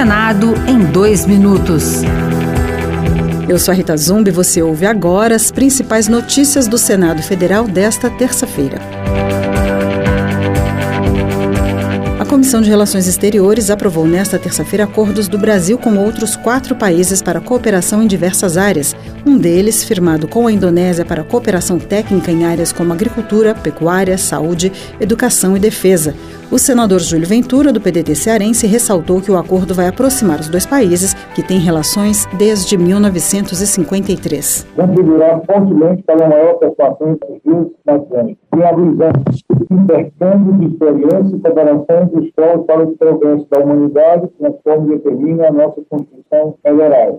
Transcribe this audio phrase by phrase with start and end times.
[0.00, 2.00] Senado em dois minutos.
[3.46, 7.68] Eu sou a Rita Zumbi e você ouve agora as principais notícias do Senado Federal
[7.68, 8.78] desta terça-feira.
[12.18, 17.20] A Comissão de Relações Exteriores aprovou nesta terça-feira acordos do Brasil com outros quatro países
[17.20, 18.96] para cooperação em diversas áreas.
[19.26, 24.72] Um deles, firmado com a Indonésia para cooperação técnica em áreas como agricultura, pecuária, saúde,
[24.98, 26.14] educação e defesa.
[26.52, 30.66] O senador Júlio Ventura, do PDT cearense, ressaltou que o acordo vai aproximar os dois
[30.66, 34.66] países, que têm relações desde 1953.
[34.74, 36.58] Contribuirá fortemente para maior
[38.52, 39.22] viabilizando
[39.70, 45.52] intercâmbio de experiência e cooperação dos povos para o progresso da humanidade, conforme determina a
[45.52, 47.16] nossa Constituição Federal.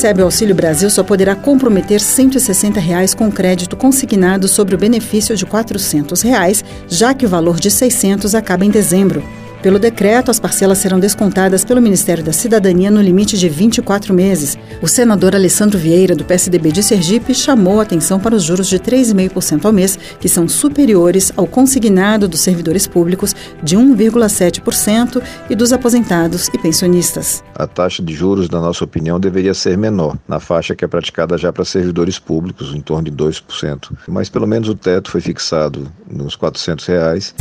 [0.00, 5.36] Recebe o Auxílio Brasil só poderá comprometer 160 reais com crédito consignado sobre o benefício
[5.36, 9.22] de 400 reais, já que o valor de R$ 600 acaba em dezembro.
[9.62, 14.56] Pelo decreto, as parcelas serão descontadas pelo Ministério da Cidadania no limite de 24 meses.
[14.80, 18.78] O senador Alessandro Vieira, do PSDB de Sergipe, chamou a atenção para os juros de
[18.78, 25.74] 3,5% ao mês, que são superiores ao consignado dos servidores públicos de 1,7% e dos
[25.74, 27.44] aposentados e pensionistas.
[27.54, 31.36] A taxa de juros, na nossa opinião, deveria ser menor, na faixa que é praticada
[31.36, 33.90] já para servidores públicos, em torno de 2%.
[34.08, 37.34] Mas pelo menos o teto foi fixado nos 400 reais.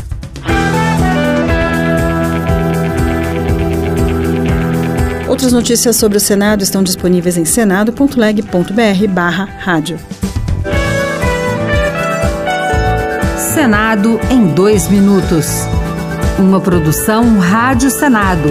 [5.39, 9.97] Outras notícias sobre o Senado estão disponíveis em senado.leg.br barra rádio.
[13.53, 15.45] Senado em dois minutos.
[16.37, 18.49] Uma produção Rádio Senado.